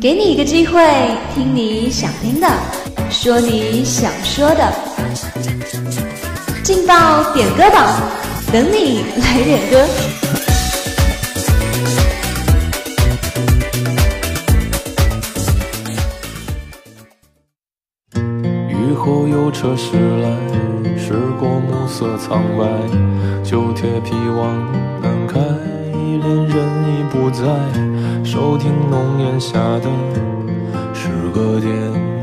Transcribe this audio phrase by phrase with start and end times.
[0.00, 0.80] 给你一个机会，
[1.34, 2.48] 听你想听的，
[3.10, 4.72] 说你想说的，
[6.62, 8.00] 劲爆点歌榜，
[8.52, 9.86] 等你来点歌。
[18.68, 20.28] 雨后有车驶来，
[20.96, 22.64] 驶过暮色苍白，
[23.42, 24.72] 旧铁皮往
[25.02, 25.40] 南开，
[26.28, 26.56] 人
[26.88, 27.44] 已不在，
[28.24, 29.90] 收听浓烟下的
[30.92, 31.72] 是个电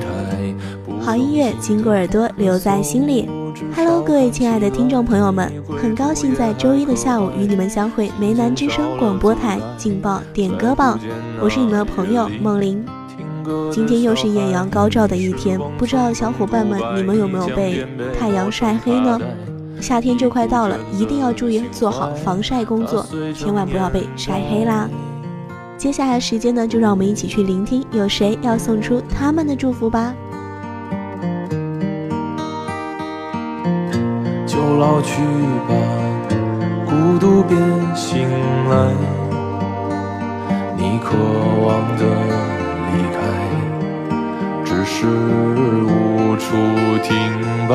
[0.00, 0.54] 台。
[1.00, 3.28] 好音乐经过耳朵留在心里。
[3.76, 10.98] Hello，各位亲爱的听众朋友们，很高兴在周一的下午与你们相会梅南之声广播台劲爆点歌榜，
[11.40, 12.84] 我是你们的朋友梦玲。
[13.70, 17.86] 今天又是艳阳高照的一天，不知道小伙伴们你们有没有被
[18.18, 19.20] 太阳晒黑呢？
[19.82, 23.04] 夏天就快到了，一定要注意做好防晒工作，
[23.34, 24.88] 千万不要被晒黑啦！
[25.76, 30.14] 接下来时间呢，就让我们一起去聆听有谁要送出他们的祝福吧。
[34.46, 35.20] 就老去
[35.68, 35.74] 吧，
[36.86, 37.56] 孤独别
[37.96, 38.22] 醒
[38.70, 38.94] 来，
[40.76, 41.18] 你渴
[41.66, 42.06] 望的。
[42.94, 43.18] 离开，
[44.64, 46.54] 只是无处
[47.02, 47.16] 停
[47.68, 47.74] 摆，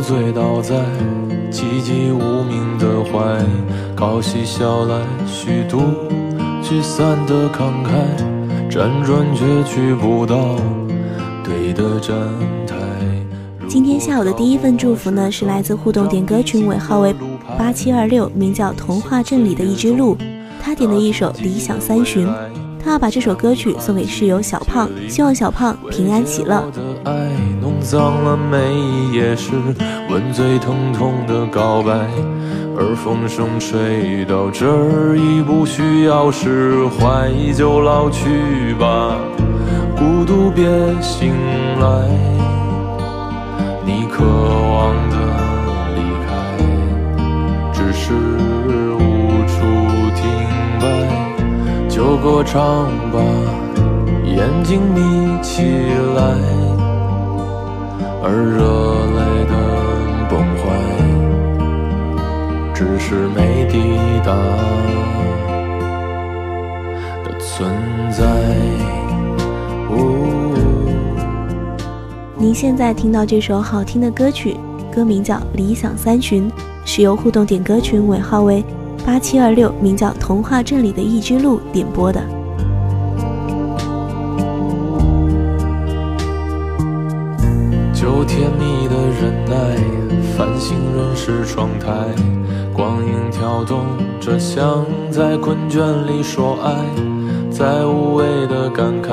[0.00, 0.76] 醉倒在
[1.50, 3.44] 寂寂无名的怀，
[3.94, 5.80] 高嬉笑来虚度
[6.62, 7.90] 聚散的慷慨，
[8.70, 10.56] 辗转却去不到
[11.44, 12.16] 对的站
[12.66, 12.76] 台。
[13.68, 17.14] 今天下午的第一份祝福呢，是来自互动点歌群尾号为
[17.58, 20.16] 八七二六，名叫童话镇里的一只鹿，
[20.62, 22.26] 他点的一首理想三旬。
[22.82, 26.64] 他要把这首歌曲送给室友小胖，希望小胖平安喜乐。
[27.80, 29.52] 的爱弄脏了每一页诗，
[30.08, 31.92] 吻最疼痛的告白，
[32.76, 39.16] 而风声吹到这儿已不需要释怀，就老去吧，
[39.96, 40.64] 孤独别
[41.00, 41.32] 醒
[41.80, 42.06] 来，
[43.84, 45.16] 你渴望的
[45.96, 46.30] 离开，
[47.72, 48.12] 只是
[48.94, 49.00] 无
[49.46, 49.56] 处
[50.14, 50.22] 停
[50.80, 50.84] 摆。
[51.88, 53.18] 就歌唱吧，
[54.24, 55.62] 眼睛眯起
[56.16, 56.20] 来，
[58.22, 58.60] 而热
[59.16, 59.54] 泪的
[60.28, 60.62] 崩坏，
[62.74, 63.78] 只是没抵
[64.22, 64.34] 达
[67.24, 67.66] 的存
[68.12, 68.20] 在。
[72.36, 74.56] 您现在听到这首好听的歌曲，
[74.94, 76.50] 歌名叫《理想三旬》，
[76.84, 78.62] 是由互动点歌群尾号为。
[79.06, 82.22] 八七二六，名叫《童话镇里的一只鹿》点播的。
[91.00, 91.88] 星润湿窗台，
[92.74, 93.86] 光影跳动
[94.20, 96.74] 着，像在困倦里说爱，
[97.50, 99.10] 在无谓的感慨，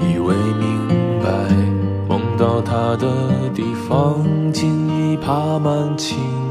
[0.00, 0.88] 以为明
[1.22, 1.28] 白，
[2.08, 3.06] 梦到他的
[3.54, 6.41] 地方，竟已爬满青。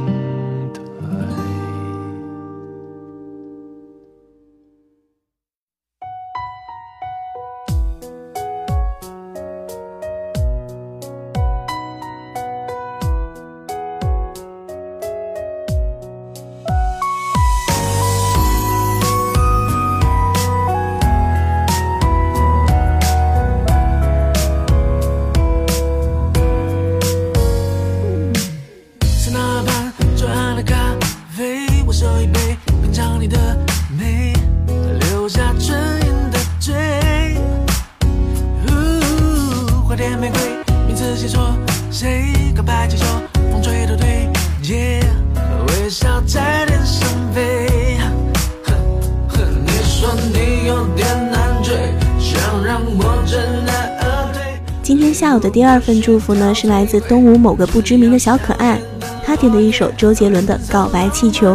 [54.91, 58.77] 今天下午的第二份祝福呢，是来自东吴某个不知名的小可爱，
[59.23, 61.53] 他点的一首周杰伦的《告白气球》，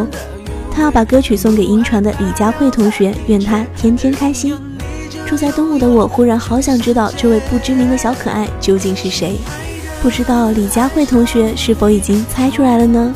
[0.72, 4.56] 他要把歌曲送给音传的李佳慧同学，愿他天天开心。
[5.26, 9.36] 住在东吴的我，忽然好想知道这位不知名的小可爱究竟是谁，
[10.00, 13.14] 不知道李佳慧同学是否已经猜出来了呢？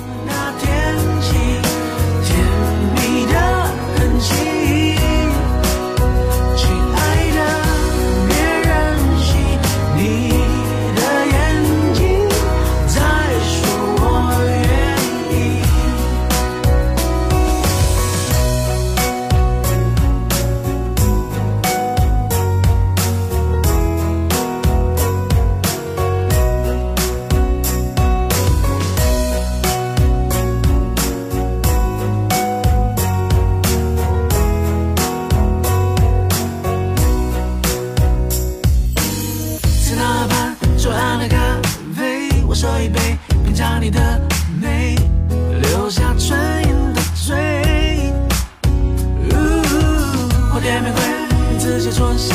[51.58, 52.34] 自己戳心，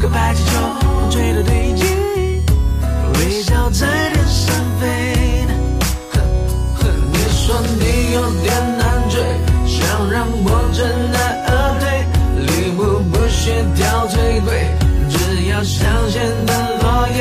[0.00, 0.50] 告白气球，
[0.80, 1.86] 风吹的对劲，
[3.14, 4.84] 微笑在天上飞。
[7.12, 9.20] 你说你有点难追，
[9.66, 10.82] 想让我知
[11.12, 11.16] 难
[11.48, 11.50] 而
[11.80, 11.82] 退，
[12.46, 14.68] 礼物不需挑最贵，
[15.10, 15.14] 只
[15.48, 16.14] 要香榭
[16.46, 16.50] 的
[16.82, 17.20] 落叶，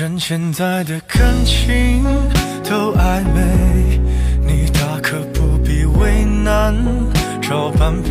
[0.00, 2.02] 趁现在的感情
[2.64, 4.00] 都暧昧，
[4.46, 6.74] 你大可不必为难，
[7.42, 8.10] 找般配。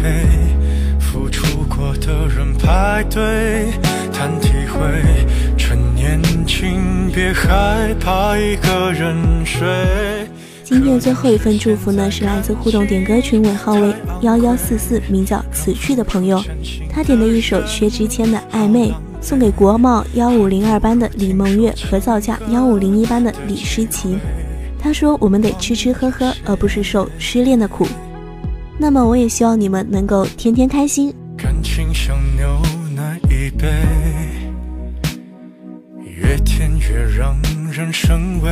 [0.99, 3.71] 付出过的人排队
[4.13, 4.79] 谈体会，
[5.57, 10.28] 趁年轻别害怕一个人睡。
[10.69, 16.39] 今天的最后一份祝福呢，是来自互动点歌群尾号为幺幺四四，名叫此去的朋友，
[16.93, 24.19] 他点的一首薛之谦的《暧昧》，送给国贸幺五零二班的李梦月和造价幺五零一班的李诗琪。
[24.77, 27.87] 他说：“我们得吃吃喝喝，而不是受失恋的苦。”
[28.77, 31.11] 那么，我也希望你们能够天天开心。
[31.35, 32.61] 感情像牛
[32.95, 33.67] 奶一杯，
[36.05, 37.35] 越甜越让
[37.71, 38.51] 人生畏，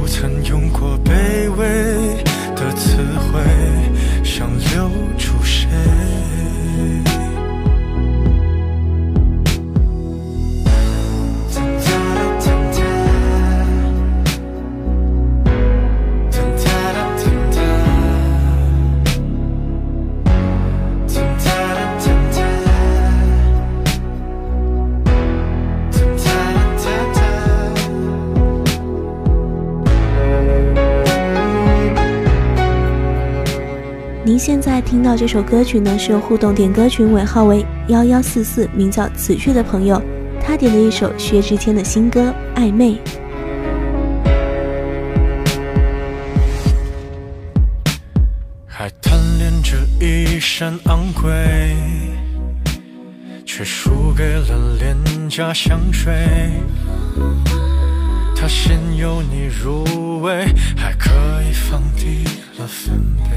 [0.11, 2.10] 曾用过卑微
[34.43, 40.01] 现在听到这首歌曲呢，是由互动点歌群尾号为幺幺四四，名叫此去的朋友，
[40.43, 42.93] 他点的一首薛之谦的新歌《暧昧》。
[48.65, 51.75] 还贪恋着一身昂贵，
[53.45, 54.97] 却输给了廉
[55.29, 56.11] 价香水。
[58.35, 59.83] 它先由你入
[60.21, 61.11] 味，还可
[61.47, 62.23] 以放低
[62.57, 63.29] 了分贝。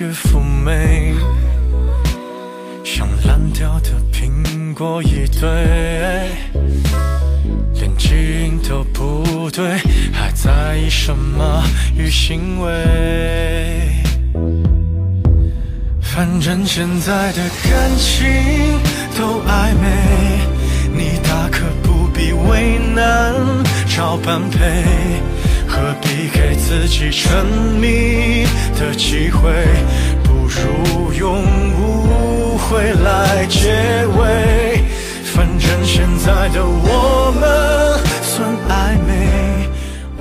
[0.00, 1.14] 越妩媚，
[2.82, 5.46] 像烂掉的苹果一堆。
[7.74, 8.08] 连基
[8.46, 9.76] 因都不对，
[10.10, 11.62] 还在意什么
[11.94, 13.92] 与行为？
[16.00, 18.26] 反正现在的感情
[19.18, 19.86] 都暧昧，
[20.94, 23.34] 你大可不必为难
[23.86, 24.82] 找般配，
[25.68, 27.44] 何必给自己沉
[27.78, 28.39] 迷
[28.80, 29.52] 的机会？
[30.24, 31.44] 不如用
[31.76, 34.80] 误会来结尾。
[35.22, 39.68] 反正现在的我们算暧昧。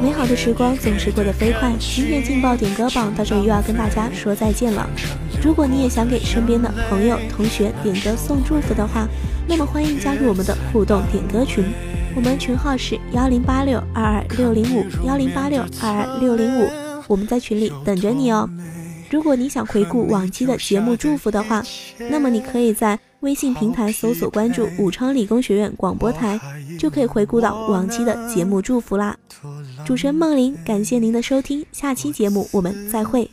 [0.02, 4.90] 美好的时光总是过得飞快，今天劲爆点歌榜到这里又要跟大家说再见了。
[5.42, 9.08] 如果你也想给身边的朋友、同学点歌送祝福的话，
[9.48, 11.64] 那么欢迎加入我们的互动点歌群，
[12.14, 16.70] 我们群号是幺零八六二二六零五幺零八六二二六零五，
[17.10, 18.50] 我们在群里等着你哦。
[19.10, 21.64] 如果你想回顾往期的节目祝福的话，
[22.12, 26.40] 那么你可以在微信平台搜索关注武昌理工学院广播台，
[26.78, 29.18] 就可以回顾到往期的节目祝福啦。
[29.84, 33.30] 主持人梦玲，感谢您的收听，下期节目我们再会。